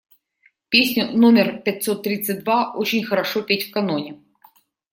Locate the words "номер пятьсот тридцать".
1.11-2.43